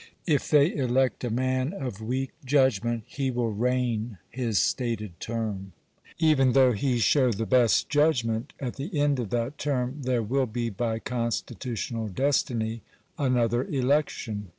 [0.25, 5.73] If they elect a man of weak judgment, he will reign his stated term;
[6.17, 10.47] even though he show the best judgment, at the end of that term there will
[10.47, 12.81] be by constitutional destiny
[13.19, 14.49] another election.